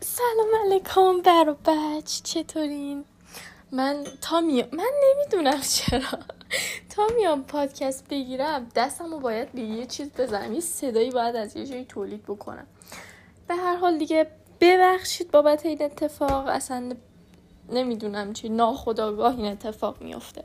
سلام 0.00 0.48
علیکم 0.64 1.22
بر 1.22 1.48
و 1.48 1.54
بچ 1.64 2.22
چطورین؟ 2.22 3.04
من 3.72 4.04
تا 4.20 4.40
میام 4.40 4.68
من 4.72 4.90
نمی‌دونم 5.04 5.60
چرا. 5.60 6.18
تا 6.96 7.06
میام 7.16 7.44
پادکست 7.44 8.08
بگیرم 8.08 8.68
دستم 8.76 9.10
رو 9.10 9.20
باید 9.20 9.52
به 9.52 9.60
یه 9.60 9.86
چیز 9.86 10.10
بزنم 10.18 10.54
یه 10.54 10.60
صدایی 10.60 11.10
باید 11.10 11.36
از 11.36 11.56
یه 11.56 11.66
جایی 11.66 11.84
تولید 11.84 12.22
بکنم. 12.22 12.66
به 13.48 13.54
هر 13.54 13.76
حال 13.76 13.98
دیگه 13.98 14.30
ببخشید 14.60 15.30
بابت 15.30 15.66
این 15.66 15.82
اتفاق 15.82 16.46
اصلا 16.46 16.92
نمی‌دونم 17.68 18.32
چی 18.32 18.48
ناخداگاه 18.48 19.36
این 19.36 19.46
اتفاق 19.52 20.00
میفته 20.02 20.44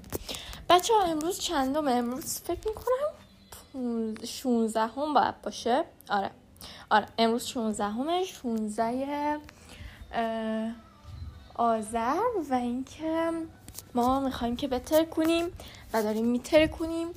بچه 0.70 0.93
ها 0.93 1.01
امروز 1.04 1.39
چندم 1.39 1.88
امروز 1.88 2.39
فکر 2.39 2.67
می‌کنم 2.67 4.15
16 4.25 4.79
هم 4.79 5.13
باید 5.13 5.41
باشه. 5.41 5.83
آره. 6.09 6.31
آره 6.89 7.05
امروز 7.18 7.45
16 7.45 7.84
همه 7.84 8.23
16 8.23 9.39
آذر 11.55 12.20
و 12.49 12.53
اینکه 12.53 13.31
ما 13.94 14.20
می‌خوایم 14.20 14.55
که 14.55 14.67
بتر 14.67 15.05
کنیم 15.05 15.45
و 15.94 16.03
داریم 16.03 16.26
میتر 16.26 16.67
کنیم 16.67 17.08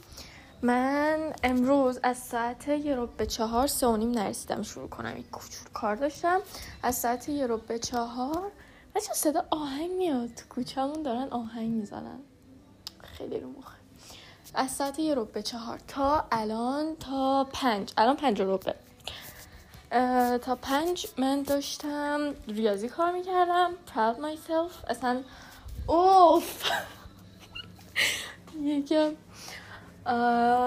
من 0.62 1.32
امروز 1.42 2.00
از 2.02 2.18
ساعت 2.18 2.68
یه 2.68 2.94
رو 2.94 3.06
به 3.06 3.26
چهار 3.26 3.66
سه 3.66 3.86
و 3.86 3.96
نیم 3.96 4.10
نرسیدم 4.10 4.62
شروع 4.62 4.88
کنم. 4.88 5.16
یک 5.16 5.30
کوچول 5.30 5.68
کار 5.72 5.96
داشتم. 5.96 6.40
از 6.82 6.94
ساعت 6.94 7.28
یه 7.28 7.46
رو 7.46 7.56
به 7.56 7.78
چهار 7.78 8.52
بچه 8.94 9.12
صدا 9.14 9.44
آهنگ 9.50 9.90
میاد. 9.90 10.34
تو 10.34 10.44
کوچهمون 10.48 11.02
دارن 11.02 11.28
آهنگ 11.30 11.70
می‌زنن. 11.70 12.18
خیلی 13.02 13.40
رو 13.40 13.48
مخه. 13.48 13.76
از 14.54 14.70
ساعت 14.70 14.98
یه 14.98 15.14
رو 15.14 15.24
به 15.24 15.42
چهار 15.42 15.78
تا 15.88 16.24
الان 16.32 16.96
تا 16.96 17.46
پنج. 17.52 17.92
الان 17.96 18.16
پنج 18.16 18.40
رو 18.40 18.58
به 18.58 18.74
تا 20.42 20.58
پنج 20.62 21.06
من 21.18 21.42
داشتم 21.42 22.34
ریاضی 22.48 22.88
کار 22.88 23.12
می‌کردم. 23.12 23.70
Proud 23.86 24.16
myself. 24.18 24.90
اصلا 24.90 25.22
اوف. 25.86 26.64
یکم 28.62 29.12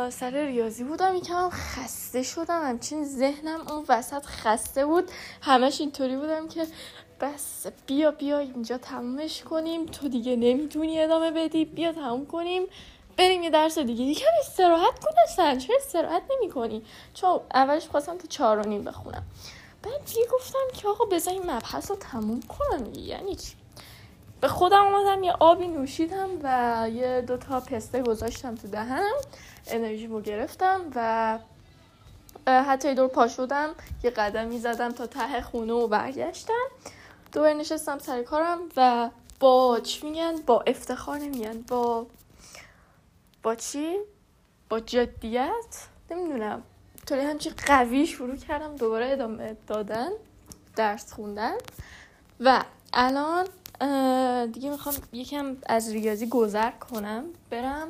سر 0.09 0.45
ریاضی 0.45 0.83
بودم. 0.83 1.15
یکم 1.15 1.49
خسته 1.49 2.23
شدم. 2.23 2.61
همچین 2.69 3.05
ذهنم 3.05 3.67
اون 3.67 3.85
وسط 3.89 4.25
خسته 4.25 4.85
بود. 4.85 5.11
همش 5.41 5.81
اینطوری 5.81 6.17
بودم 6.17 6.47
که 6.47 6.67
بس 7.21 7.67
بیا 7.87 8.11
بیا 8.11 8.39
اینجا 8.39 8.77
تمومش 8.77 9.43
کنیم. 9.43 9.85
تو 9.85 10.07
دیگه 10.07 10.35
نمی‌تونی 10.35 11.01
ادامه 11.01 11.31
بدی. 11.31 11.65
بیا 11.65 11.93
تموم 11.93 12.25
کنیم. 12.25 12.63
بریم 13.19 13.43
یه 13.43 13.49
درس 13.49 13.77
دیگه. 13.77 14.03
یکم 14.03 14.25
استراحت 14.39 14.99
کن 14.99 15.11
اصلا. 15.23 15.55
چرا 15.55 15.75
استراحت 15.75 16.23
نمی 16.29 16.51
کنی 16.51 16.85
چون 17.13 17.39
اولش 17.53 17.87
خواستم 17.87 18.17
تا 18.17 18.27
چهار 18.27 18.59
و 18.59 18.61
نیم 18.61 18.83
بخونم. 18.83 19.23
بعد 19.83 20.05
دیگه 20.05 20.27
گفتم 20.33 20.59
که 20.73 20.87
آقا 20.87 21.05
بذار 21.05 21.33
این 21.33 21.51
مبحث 21.51 21.91
رو 21.91 21.97
تموم 21.97 22.41
کنم 22.41 22.93
یعنی 22.93 23.35
چی؟ 23.35 23.53
به 24.41 24.47
خودم 24.47 24.85
اومدم 24.85 25.23
یه 25.23 25.33
آبی 25.39 25.67
نوشیدم 25.67 26.29
و 26.43 26.89
یه 26.93 27.21
دوتا 27.21 27.59
پسته 27.59 28.01
گذاشتم 28.01 28.55
تو 28.55 28.67
دهنم. 28.67 29.15
انرژیمو 29.67 30.21
گرفتم 30.21 30.81
و 30.95 31.39
حتی 32.47 32.95
دور 32.95 33.07
پا 33.07 33.27
شدم. 33.27 33.69
یه 34.03 34.09
قدم 34.09 34.57
زدم 34.57 34.91
تا 34.91 35.07
ته 35.07 35.41
خونه 35.41 35.73
و 35.73 35.87
برگشتم. 35.87 36.67
دوباره 37.31 37.53
نشستم 37.53 37.99
سر 37.99 38.23
کارم 38.23 38.59
و 38.77 39.09
با 39.39 39.79
چی 39.79 40.07
میگن 40.07 40.35
با 40.35 40.63
افتخار 40.67 41.17
نمیگن 41.17 41.61
با 41.61 42.05
با 43.43 43.55
چی؟ 43.55 43.97
با 44.69 44.79
جدیت؟ 44.79 45.87
نمی‌دونم. 46.11 46.63
طوری 47.07 47.21
همچی 47.21 47.49
قوی 47.49 48.07
شروع 48.07 48.35
کردم 48.35 48.75
دوباره 48.75 49.11
ادامه 49.11 49.57
دادن 49.67 50.09
درس 50.75 51.13
خوندن. 51.13 51.53
و 52.39 52.63
الان 52.93 53.45
دیگه 54.45 54.69
می‌خوام 54.69 54.95
یکم 55.11 55.57
از 55.65 55.91
ریاضی 55.91 56.27
گذر 56.27 56.71
کنم. 56.71 57.25
برم 57.49 57.87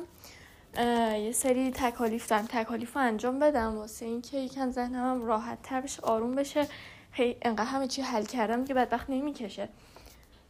یه 1.18 1.32
سری 1.32 1.70
تکالیف 1.70 2.28
دارم. 2.28 2.46
تکالیف 2.46 2.96
رو 2.96 3.02
انجام 3.02 3.38
بدم 3.38 3.76
واسه 3.76 4.06
اینکه 4.06 4.38
یکم 4.38 4.70
ذهنم 4.70 5.24
راحت 5.26 5.62
تر 5.62 5.80
بشه 5.80 6.02
آروم 6.02 6.34
بشه. 6.34 6.68
هی 7.12 7.36
انقدر 7.42 7.64
همه 7.64 7.88
چی 7.88 8.02
حل 8.02 8.24
کردم 8.24 8.64
که 8.64 8.74
بدبخت 8.74 9.10
نمی‌کشه. 9.10 9.68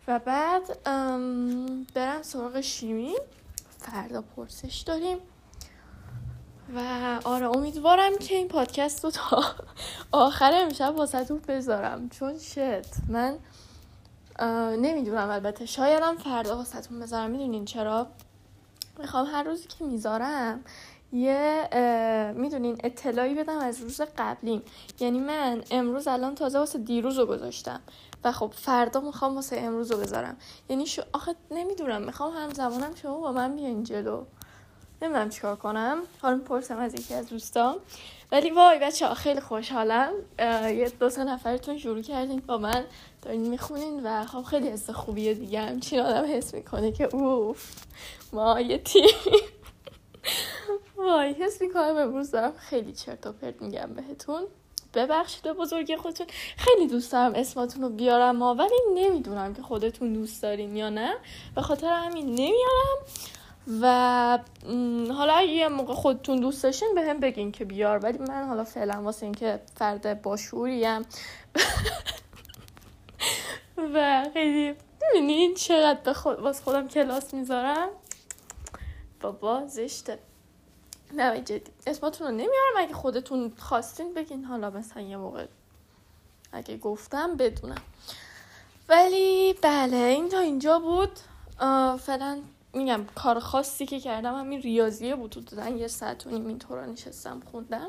و 0.09 0.19
بعد 0.19 0.83
برم 1.95 2.23
سراغ 2.23 2.61
شیمی. 2.61 3.15
فردا 3.83 4.23
پرسش 4.23 4.81
داریم. 4.87 5.19
و 6.77 6.81
آره 7.25 7.47
امیدوارم 7.57 8.19
که 8.19 8.35
این 8.35 8.49
پادکست 8.49 9.05
رو 9.05 9.11
تا 9.11 9.43
آخر 10.13 10.53
امشب 10.55 10.95
واسه 10.97 11.41
بذارم. 11.49 12.09
چون 12.09 12.39
شد 12.39 12.85
من 13.09 13.39
نمی‌دونم 14.77 15.31
البته. 15.31 15.67
شایدم 15.67 16.17
فردا 16.17 16.57
واسهتون 16.57 17.01
بذارم. 17.01 17.31
می‌دونین 17.31 17.65
چرا؟ 17.65 18.07
می‌خوام 18.99 19.27
هر 19.27 19.43
روزی 19.43 19.69
که 19.69 19.85
می‌ذارم 19.85 20.65
یه 21.13 21.69
می‌دونین 22.37 22.81
اطلاعی 22.85 23.35
بدم 23.35 23.59
از 23.59 23.81
روز 23.81 24.01
قبلیم. 24.19 24.63
یعنی 25.01 25.21
من 25.21 25.63
امروز 25.71 26.09
الان 26.09 26.35
تازه 26.35 26.59
واسه 26.59 26.79
دیروز 26.79 27.19
رو 27.19 27.27
گذاشتم. 27.27 27.81
و 28.25 28.33
خب 28.33 28.53
فردا 28.57 29.01
می‌خوام 29.01 29.37
واسه 29.37 29.57
امروز 29.57 29.93
رو 29.93 29.99
بذارم. 29.99 30.37
یعنی 30.69 30.87
شو 30.87 31.03
آخه 31.13 31.35
نمی‌دونم 31.51 32.03
می‌خوام 32.03 32.33
همزمانم 32.37 32.95
شما 32.95 33.21
با 33.21 33.33
من 33.33 33.57
بیاین 33.57 33.85
جلو. 33.85 34.25
نمی‌دونم 35.03 35.29
چیکار 35.29 35.57
کنم. 35.57 36.03
حالا 36.23 36.39
پرسم 36.39 36.79
از 36.79 36.95
یکی 36.95 37.15
از 37.15 37.29
دوستام. 37.29 37.77
ولی 38.33 38.51
وای 38.51 38.79
بچه 38.79 39.07
ها 39.07 39.15
خیلی 39.15 39.41
خوشحالم. 39.41 40.13
یه 40.39 40.93
دو 41.01 41.11
سه 41.11 41.25
نفرتون 41.25 41.79
شروع 41.79 42.03
کردین 42.03 42.41
با 42.47 42.59
من. 42.59 42.85
دارین 43.23 43.49
می‌خونین 43.49 44.01
و 44.05 44.27
خب 44.27 44.43
خیلی 44.43 44.69
حس 44.69 44.91
خوبیه 44.91 45.35
دیگه. 45.35 45.61
همچین 45.61 46.01
آدم 46.01 46.37
حس 46.37 46.55
می‌کنه 46.55 46.93
که 46.93 47.15
اوف 47.17 47.73
ما 48.33 48.61
یه 48.61 48.79
تیم. 48.79 49.05
وای 50.97 51.33
حس 51.33 51.61
می‌کنم 51.63 51.97
امروز 51.97 52.31
دارم 52.31 52.53
خیلی 52.57 52.93
چرت 52.93 53.27
و 53.27 53.33
پرت 53.33 53.63
میگم 53.63 53.95
بهتون. 53.95 54.43
ببخشید 54.95 55.43
به 55.43 55.53
بزرگی 55.53 55.97
خودتون. 55.97 56.27
خیلی 56.57 56.87
دوست 56.87 57.13
دارم 57.13 57.35
اسماتون 57.35 57.83
رو 57.83 57.89
بیارم 57.89 58.37
ما 58.37 58.55
ولی 58.55 58.75
نمی‌دونم 58.95 59.55
که 59.55 59.63
خودتون 59.63 60.13
دوست 60.13 60.43
دارین 60.43 60.77
یا 60.77 60.91
نه. 60.91 61.15
به 61.55 61.63
خاطر 61.63 61.93
همین 61.93 62.27
نمیارم. 62.27 62.99
و 63.83 64.39
حالا 65.15 65.43
یه 65.43 65.69
موقع 65.69 65.95
خودتون 65.95 66.41
دوست 66.41 66.63
داشتین 66.63 66.95
به 66.95 67.03
هم 67.03 67.21
بگین 67.21 67.53
که 67.53 67.65
بیار. 67.65 67.99
ولی 67.99 68.19
من 68.19 68.49
حالا 68.49 68.65
فعلا 68.65 69.03
واسه 69.03 69.27
اینکه 69.27 69.61
فرد 69.77 70.23
باشوریم. 70.23 71.03
و 73.95 74.25
خیلی 74.33 74.75
می‌بینین 75.15 75.55
چقدر 75.55 76.01
به 76.05 76.13
خود 76.13 76.41
واسه 76.41 76.65
خودم 76.65 76.89
کلاس 76.89 77.35
می‌ذارم. 77.35 77.89
بابا 79.21 79.67
زشته. 79.67 80.19
نه 81.13 81.41
جدی. 81.41 81.71
اسماتون 81.87 82.27
رو 82.27 82.33
نمیارم. 82.33 82.75
اگه 82.77 82.95
خودتون 82.95 83.53
خواستین 83.59 84.15
بگین 84.15 84.45
حالا 84.45 84.71
مثلا 84.71 85.03
یه 85.03 85.17
موقع 85.17 85.47
اگه 86.53 86.77
گفتم 86.77 87.37
بدونم. 87.37 87.83
ولی 88.89 89.55
بله 89.63 89.97
این 89.97 90.29
تا 90.29 90.39
اینجا 90.39 90.79
بود. 90.79 91.11
فعلا 91.99 92.41
میگم 92.73 93.07
کار 93.15 93.39
خاصی 93.39 93.87
که 93.87 94.01
کردم 94.01 94.35
همین 94.35 94.63
ریاضیه 94.63 95.17
بود. 95.17 95.31
تو 95.31 95.41
دادن 95.41 95.79
یه 95.79 95.89
ساعت 95.89 96.27
و 96.27 96.31
نیم 96.31 96.47
اینطورا 96.47 96.87
نشستم 96.87 97.41
خوندم. 97.51 97.89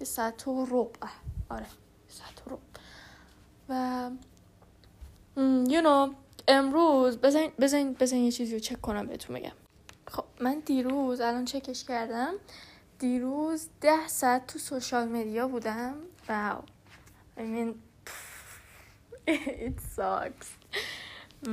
یه 0.00 0.06
ساعت 0.06 0.48
و 0.48 0.66
ربع. 0.70 1.08
آره 1.50 1.66
ساعت 2.08 2.46
و 2.46 2.50
ربع. 2.50 2.60
و 3.68 4.10
you 5.68 5.84
know 5.84 6.14
امروز 6.48 7.18
بزن 7.18 7.46
بزن 7.60 7.92
بزن 7.92 8.16
یه 8.16 8.30
چیزی 8.30 8.54
رو 8.54 8.60
چک 8.60 8.80
کنم 8.80 9.06
بهتون 9.06 9.36
بگم. 9.36 9.52
خب 10.12 10.24
من 10.40 10.62
دیروز 10.66 11.20
الان 11.20 11.44
چکش 11.44 11.84
کردم. 11.84 12.34
دیروز 12.98 13.68
ده 13.80 14.08
ساعت 14.08 14.46
تو 14.46 14.58
social 14.58 15.08
media 15.08 15.48
بودم. 15.48 15.94
wow. 16.28 16.62
I 17.36 17.40
mean 17.40 17.74
it 19.66 19.80
sucks. 19.96 20.46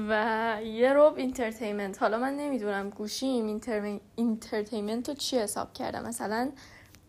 و 0.10 0.58
یه 0.64 0.94
ربع 0.94 1.18
entertainment 1.18 2.02
حالا 2.02 2.18
من 2.18 2.34
نمی‌دونم 2.38 2.90
گوشیم 2.90 3.46
enter... 3.46 4.00
entertainment 4.16 5.10
رو 5.10 5.16
چی 5.16 5.40
حساب 5.40 5.74
کردم 5.74 6.06
مثلا 6.06 6.52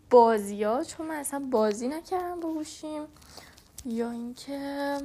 بازی 0.09 0.63
ها 0.63 0.83
چون 0.83 1.07
من 1.07 1.15
اصلا 1.15 1.39
بازی 1.51 1.87
نکردم 1.87 2.39
با 2.39 2.53
گوشیم. 2.53 3.01
یا 3.85 4.11
اینکه 4.11 4.97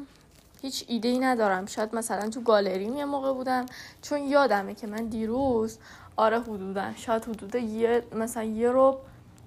هیچ 0.62 0.84
ایده 0.88 1.08
ای 1.08 1.18
ندارم. 1.18 1.66
شاید 1.66 1.94
مثلا 1.94 2.30
تو 2.30 2.40
گالریم 2.40 2.96
یه 2.96 3.04
موقع 3.04 3.32
بودم. 3.32 3.66
چون 4.02 4.22
یادمه 4.22 4.74
که 4.74 4.86
من 4.86 5.06
دیروز 5.06 5.78
آره 6.16 6.40
حدودا. 6.40 6.94
شاید 6.96 7.24
حدود 7.24 7.54
یه 7.54 8.02
مثلا 8.12 8.42
یه 8.42 8.70
رو 8.70 8.98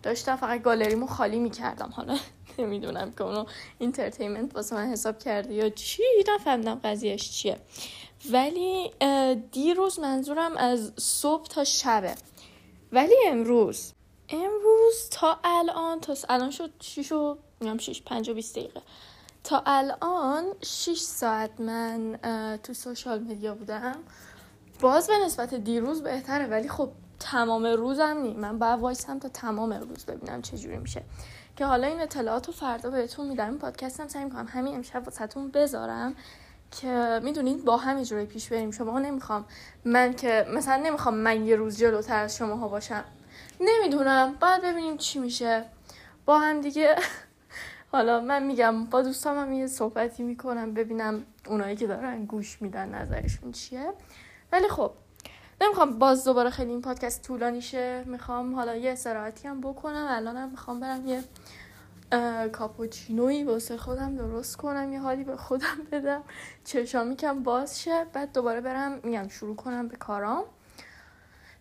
داشتم 0.04 0.36
فقط 0.36 0.62
گالریمو 0.62 1.08
خالی 1.08 1.40
می‌کردم. 1.40 1.90
حالا 1.94 2.18
نمی‌دونم 2.60 3.12
که 3.12 3.24
اونو 3.24 3.46
entertainment 3.80 4.56
واسه 4.56 4.76
من 4.76 4.88
حساب 4.88 5.20
کرده 5.20 5.54
یا 5.54 5.70
چی 5.70 6.04
نفهمیدم 6.36 6.80
قضیهش 6.84 7.32
چیه. 7.32 7.60
ولی 8.32 8.92
دیروز 9.52 10.00
منظورم 10.00 10.58
از 10.58 10.94
صبح 10.98 11.48
تا 11.48 11.64
شبه. 11.64 12.16
ولی 12.92 13.16
امروز 13.28 13.94
امروز 14.30 15.10
تا 15.12 15.40
الان 15.44 16.00
تا 16.00 16.16
الان 16.30 16.52
شد 16.52 16.72
شیش 16.80 17.12
و 17.12 17.38
میگم 17.60 17.78
شیش 17.78 18.02
پنج 18.02 18.30
و 18.30 18.34
بیست 18.34 18.56
دقیقه. 18.56 18.82
تا 19.44 19.64
الان 19.66 20.46
6 20.62 21.00
ساعت 21.00 21.60
من 21.60 22.20
تو 22.64 22.74
سوشال 22.74 23.20
مدیا 23.20 23.56
بودم. 23.56 23.96
باز 24.80 25.08
به 25.08 25.14
نسبت 25.26 25.54
دیروز 25.54 26.04
بهتره 26.04 26.48
ولی 26.48 26.70
خب 26.70 26.92
تمام 27.20 27.66
روزم 27.66 28.18
نی. 28.22 28.34
من 28.34 28.60
باید 28.60 28.80
وایسم 28.80 29.20
تا 29.20 29.30
تمام 29.30 29.74
روز 29.74 30.06
ببینم 30.06 30.42
چه 30.42 30.58
جوری 30.58 30.78
میشه. 30.78 31.04
که 31.56 31.66
حالا 31.66 31.88
این 31.88 32.02
اطلاعات 32.02 32.48
رو 32.48 32.54
فردا 32.54 32.90
بهتون 32.90 33.28
میدم. 33.28 33.58
پادکستم 33.58 34.08
سعی 34.08 34.24
می‌کنم 34.24 34.48
همین 34.50 34.76
امشب 34.76 35.04
واسهتون 35.06 35.52
بذارم 35.52 36.16
که 36.72 37.20
می‌دونید 37.24 37.66
با 37.66 37.78
همین 37.78 38.04
جوری 38.04 38.26
پیش 38.26 38.50
بریم. 38.50 38.72
شما 38.72 39.00
نمی‌خوام 39.00 39.46
من 39.86 40.14
که 40.14 40.46
مثلا 40.54 40.84
نمی‌خوام 40.84 41.16
من 41.16 41.46
یه 41.46 41.56
روز 41.56 41.78
جلوتر 41.78 42.24
از 42.24 42.36
شماها 42.38 42.68
باشم. 42.68 43.04
نمی‌دونم. 43.62 44.36
بعد 44.40 44.62
ببینیم 44.62 44.98
چی 44.98 45.20
میشه. 45.20 45.66
با 46.26 46.40
هم 46.40 46.62
دیگه 46.62 46.96
حالا 47.92 48.22
من 48.22 48.44
میگم 48.44 48.86
با 48.86 49.02
دوستام 49.02 49.38
هم 49.38 49.54
یه 49.54 49.68
صحبتی 49.68 50.24
می‌کنم 50.24 50.74
ببینم 50.74 51.24
اونایی 51.48 51.76
که 51.76 51.88
دارن 51.88 52.26
گوش 52.26 52.62
میدن 52.62 52.90
نظرشون 52.90 53.52
چیه. 53.52 53.94
ولی 54.52 54.68
خب 54.68 54.92
نمی‌خوام 55.62 56.00
باز 56.00 56.26
دوباره 56.26 56.50
خیلی 56.50 56.72
این 56.72 56.82
پادکست 56.82 57.24
طولانی 57.24 57.62
شه 57.62 58.04
می‌خوام 58.04 58.56
حالا 58.56 58.76
یه 58.76 58.92
استراحتی 58.92 59.48
هم 59.48 59.62
بکنم. 59.62 60.08
الانم 60.10 60.50
می‌خوام 60.50 60.80
برم 60.80 61.08
یه 61.08 61.24
کاپوچینوی 62.52 63.44
واسه 63.44 63.78
خودم 63.78 64.16
درست 64.16 64.58
کنم 64.58 64.94
یه 64.94 65.00
حالی 65.00 65.24
به 65.24 65.38
خودم 65.38 65.78
بدم. 65.92 66.24
چشامی 66.66 67.16
کم 67.16 67.44
باز 67.44 67.82
شه. 67.82 68.06
بعد 68.14 68.34
دوباره 68.34 68.62
برم 68.62 69.00
میگم 69.04 69.28
شروع 69.28 69.56
کنم 69.56 69.88
به 69.88 69.98
کارام. 69.98 70.44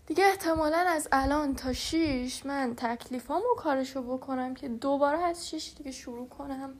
دیگه 0.07 0.25
احتمالا 0.25 0.77
از 0.89 1.09
الان 1.13 1.55
تا 1.55 1.73
شیش 1.73 2.47
من 2.47 2.75
تکلیفامو 2.77 3.55
کارشو 3.57 4.03
بکنم 4.03 4.55
که 4.55 4.69
دوباره 4.69 5.19
از 5.19 5.49
شیش 5.49 5.75
دیگه 5.77 5.91
شروع 5.91 6.29
کنم. 6.29 6.71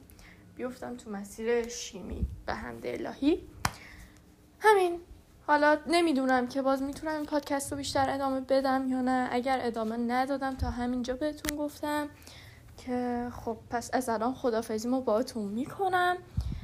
بیفتم 0.55 0.97
تو 0.97 1.11
مسیر 1.11 1.67
شیمی. 1.67 2.25
به 2.45 2.53
هم 2.53 2.75
الهی. 2.83 3.47
همین. 4.59 5.01
حالا 5.49 5.77
نمی‌دونم 5.87 6.47
که 6.47 6.61
باز 6.61 6.81
می‌تونم 6.81 7.15
این 7.15 7.25
پادکست 7.25 7.71
رو 7.71 7.77
بیشتر 7.77 8.09
ادامه 8.09 8.41
بدم 8.41 8.87
یا 8.87 9.01
نه. 9.01 9.29
اگر 9.31 9.59
ادامه 9.63 9.97
ندادم 9.97 10.55
تا 10.55 10.69
همینجا 10.69 11.13
بهتون 11.15 11.57
گفتم 11.57 12.09
که 12.77 13.27
خب 13.31 13.57
پس 13.69 13.89
از 13.93 14.09
الان 14.09 14.33
خدافزیمو 14.33 15.01
باهاتون 15.01 15.43
می‌کنم. 15.43 16.17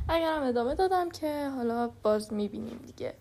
اگرم 0.10 0.44
ادامه 0.44 0.76
دادم 0.76 1.10
که 1.10 1.50
حالا 1.56 1.88
باز 2.04 2.34
می‌بینیم 2.34 2.80
دیگه. 2.88 3.14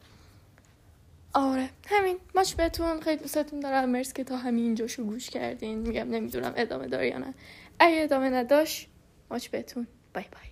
آره 1.35 1.71
همین. 1.87 2.19
ماچ 2.35 2.55
بهتون. 2.55 3.01
خیلی 3.01 3.23
دوستتون 3.23 3.61
دارم. 3.61 3.89
مرسی 3.89 4.13
که 4.13 4.25
تا 4.25 4.37
همین 4.37 4.65
اینجاشو 4.65 5.05
گوش 5.05 5.31
کردین. 5.31 5.79
میگم 5.79 6.09
نمی‌دونم 6.09 6.53
ادامه 6.57 6.87
داره 6.87 7.09
یا 7.09 7.19
نه. 7.19 7.35
اگه 7.79 8.03
ادامه 8.03 8.31
نداشت 8.31 8.89
ماچ 9.31 9.49
بهتون. 9.49 9.87
bye 10.15 10.25
bye. 10.33 10.51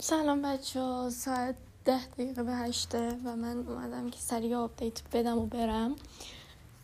سلام 0.00 0.42
بچه‌ها 0.42 1.10
ساعت 1.10 1.54
ده 1.88 2.06
دقیقه 2.06 2.42
به 2.42 2.52
هشته 2.52 3.18
و 3.24 3.36
من 3.36 3.58
اومدم 3.58 4.10
که 4.10 4.18
سریع 4.20 4.56
update 4.56 5.02
بدم 5.12 5.38
و 5.38 5.46
برم 5.46 5.96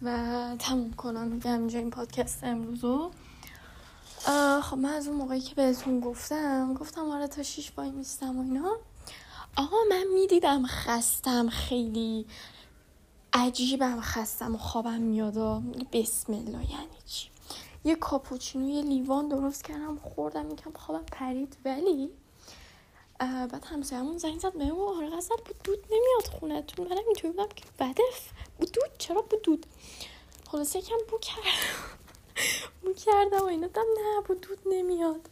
و 0.02 0.16
تموم 0.58 0.92
کنم 0.92 1.28
میگم 1.28 1.58
اینجا 1.58 1.78
این 1.78 1.90
پادکست 1.90 2.44
امروزو. 2.44 3.10
خب 4.62 4.76
من 4.76 4.92
از 4.94 5.08
اون 5.08 5.16
موقعی 5.16 5.40
که 5.40 5.54
بهتون 5.54 6.00
گفتم 6.00 6.74
گفتم 6.74 7.10
آره 7.10 7.26
تا 7.26 7.42
شیش 7.42 7.70
بای 7.70 7.90
میستم 7.90 8.38
و 8.38 8.42
اینا. 8.42 8.76
آقا 9.56 9.76
من 9.90 10.04
می‌دیدم 10.14 10.66
خستم 10.66 11.48
خیلی 11.48 12.26
عجیبم 13.32 14.00
خستم 14.00 14.54
و 14.54 14.58
خوابم 14.58 15.00
میاد 15.00 15.36
و 15.36 15.62
بسم 15.92 16.32
الله 16.32 16.70
یعنی 16.70 16.98
چی؟ 17.06 17.28
یه 17.84 17.94
کاپوچینو 17.94 18.68
یه 18.68 18.82
لیوان 18.82 19.28
درست 19.28 19.64
کردم 19.64 19.96
خوردم 19.96 20.46
میگم 20.46 20.72
خوابم 20.74 21.04
پرید 21.12 21.56
ولی 21.64 22.10
بعد 23.18 23.64
همسایمون 23.64 24.18
زنگ 24.18 24.38
زد 24.38 24.52
بهم 24.52 24.78
و 24.78 24.88
آره 24.88 25.10
بود 25.46 25.62
دود 25.64 25.84
نمیاد 25.90 26.40
خونتون. 26.40 26.86
منم 26.88 27.04
اینطوری 27.06 27.32
بودم 27.32 27.48
که 27.48 27.64
بدف 27.78 28.30
بود 28.58 28.76
چرا 28.98 29.22
بود 29.22 29.66
خلاصه 30.46 30.78
یکم 30.78 30.96
بو 31.10 31.18
کردم. 31.18 31.98
بو 32.82 32.92
کردم 32.92 33.38
و 33.38 33.44
اینا 33.44 33.66
دم 33.66 33.82
نه 33.82 34.20
بود 34.20 34.46
نمیاد. 34.66 35.28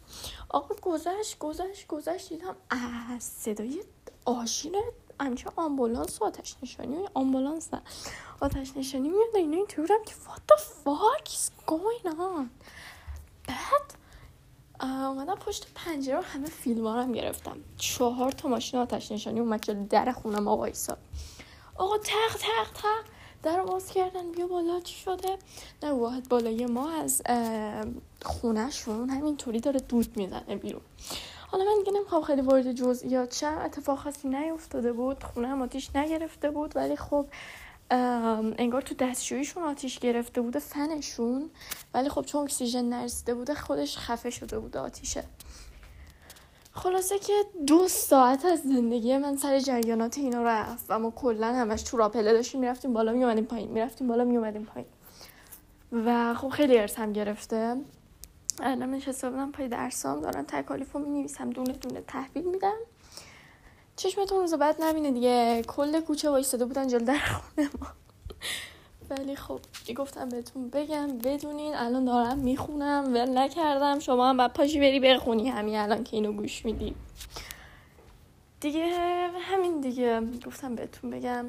آقا 0.49 0.75
گذشت 0.83 1.39
گذشت 1.39 1.87
گذشت 1.87 2.29
دیدم 2.29 2.57
از 2.71 3.23
صدای 3.23 3.85
آشین 4.25 4.83
همچه 5.21 5.51
آمبولانس 5.57 6.23
و 6.23 6.25
آتش 6.25 6.57
نشانی 6.63 6.97
و 6.97 7.09
آمبولانس 7.15 7.75
نه 7.75 7.83
آتش 8.41 8.77
نشانی 8.77 9.09
میاد 9.09 9.37
اینا 9.37 9.57
این 9.57 9.67
بودم 9.77 10.05
که 10.05 10.15
what 10.15 10.55
the 10.55 10.61
fuck 10.61 11.29
is 11.29 11.51
going 11.67 12.07
on? 12.07 12.47
بعد 13.49 13.95
اومدم 14.83 15.35
پشت 15.35 15.67
پنجره 15.75 16.17
رو 16.17 16.23
همه 16.23 16.47
فیلم 16.47 16.87
هم 16.87 17.13
گرفتم. 17.13 17.57
چهار 17.77 18.33
تا 18.33 18.49
ماشین 18.49 18.81
آتش 18.81 19.13
نشانی 19.13 19.41
اومد 19.41 19.63
جلو 19.63 19.87
در 19.87 20.13
خونم 20.13 20.49
آقا 20.49 20.65
ایسا 20.65 20.97
آقا 21.77 21.99
تق 21.99 22.37
تق 22.39 22.73
تق. 22.75 23.05
در 23.43 23.63
باز 23.63 23.87
کردن. 23.87 24.33
بیا 24.33 24.47
بالا. 24.47 24.81
چی 24.81 24.95
شده؟ 24.95 25.39
نه 25.83 25.93
واحد 25.93 26.29
بالای 26.29 26.67
ما 26.67 26.91
از 26.91 27.23
خونهشون 28.23 29.11
همینطوری 29.11 29.61
داره 29.61 29.81
دود 29.81 30.17
می‌زنه 30.17 30.57
بیرون. 30.57 30.83
حالا 31.51 31.65
من 31.65 31.79
دیگه 31.85 31.99
نمی‌خوام 31.99 32.23
خیلی 32.23 32.41
وارد 32.41 32.73
جزئیات 32.73 33.35
شم. 33.35 33.59
اتفاق 33.65 33.99
خاصی 33.99 34.29
نیفتاده 34.29 34.93
بود. 34.93 35.25
خونه 35.25 35.49
هم 35.49 35.63
آتیش 35.63 35.97
نگرفته 35.97 36.51
بود. 36.51 36.77
ولی 36.77 36.97
خب 36.97 37.27
انگار 37.91 38.83
تو 38.83 38.95
دستشویشون 38.95 39.63
آتیش 39.63 39.99
گرفته 39.99 40.41
بوده 40.41 40.59
فنشون 40.59 41.51
ولی 41.95 42.09
خب 42.09 42.23
چون 42.23 42.43
اکسیژن 42.45 42.85
نرسیده 42.85 43.35
بوده 43.35 43.55
خودش 43.55 43.99
خفه 43.99 44.31
شده 44.31 44.59
بوده 44.59 44.79
آتیشه. 44.79 45.25
خلاصه 46.73 47.19
که 47.19 47.33
دو 47.67 47.89
ساعت 47.89 48.45
از 48.45 48.61
زندگی 48.63 49.17
من 49.17 49.37
سر 49.37 49.59
جریانات 49.59 50.19
اینا 50.19 50.43
رفت 50.43 50.85
و 50.89 50.99
ما 50.99 51.11
کلا 51.11 51.47
همش 51.47 51.83
تو 51.83 51.97
راپله 51.97 52.33
داشتیم 52.33 52.61
می‌رفتیم 52.61 52.93
بالا 52.93 53.13
میومدیم 53.13 53.45
پایین 53.45 53.71
می‌رفتیم 53.71 54.09
بالا 54.09 54.25
میومدیم 54.25 54.65
پایین. 54.65 54.89
و 55.93 56.35
خب 56.35 56.49
خیلی 56.49 56.79
ارسم 56.79 57.13
گرفته. 57.13 57.77
الان 58.61 58.91
نشسته 58.91 59.31
بودم 59.31 59.53
پای 59.53 59.69
درسام 59.69 60.21
دارم 60.21 60.43
تکالیف 60.43 60.93
رو 60.93 61.01
نویسم 61.01 61.51
دونه 61.51 61.73
دونه 61.73 62.01
تحویل 62.01 62.45
میدم. 62.45 62.77
چشمتون 64.03 64.41
روز 64.41 64.55
بعد 64.55 64.77
نبینه 64.81 65.11
دیگه. 65.11 65.63
کل 65.69 66.01
کوچه 66.01 66.31
وایستاده 66.31 66.65
بودن 66.65 66.89
جلو 66.89 67.05
در 67.05 67.19
خونه 67.19 67.71
ما. 67.81 67.87
ولی 69.11 69.37
خب 69.37 69.61
گفتم 69.97 70.29
بهتون 70.29 70.71
بگم 70.71 71.19
بدونین 71.19 71.75
الان 71.75 72.05
دارم 72.05 72.39
می‌خونم. 72.39 73.15
ول 73.15 73.39
نکردم. 73.39 73.99
شما 73.99 74.29
هم 74.29 74.37
بعد 74.37 74.53
پاشی 74.53 74.81
بری 74.81 75.01
بخونی. 75.01 75.49
همین 75.49 75.77
الان 75.77 76.05
که 76.05 76.17
اینو 76.17 76.33
گوش 76.33 76.65
میدی. 76.65 76.95
دیگه 78.61 78.87
همین 79.41 79.81
دیگه. 79.81 80.21
گفتم 80.47 80.75
بهتون 80.75 81.11
بگم. 81.11 81.47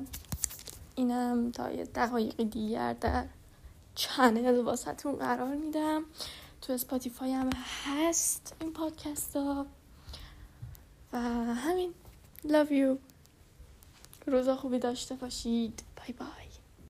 اینم 0.95 1.51
تا 1.51 1.71
یه 1.71 1.83
دقایقی 1.83 2.45
دیگر 2.45 2.93
در 2.93 3.25
channel 3.95 4.59
واسهتون 4.59 5.15
قرار 5.15 5.55
میدم. 5.55 6.03
تو 6.61 6.73
Spotify 6.73 7.33
هم 7.33 7.49
هست 7.85 8.55
این 8.61 8.73
پادکست 8.73 9.35
ها. 9.35 9.65
و 11.13 11.19
همین. 11.53 11.93
Love 12.45 12.71
you. 12.71 12.97
روزا 14.27 14.55
خوبی 14.55 14.79
داشته 14.79 15.15
باشید. 15.15 15.83
bye 15.97 16.15
bye 16.19 16.42